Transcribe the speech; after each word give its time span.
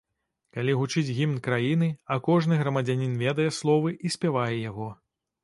Калі 0.55 0.71
гучыць 0.79 1.13
гімн 1.17 1.35
краіны, 1.47 1.89
а 2.15 2.17
кожны 2.29 2.57
грамадзянін 2.63 3.13
ведае 3.25 3.47
словы 3.59 3.95
і 4.09 4.13
спявае 4.19 4.51
яго. 4.69 4.91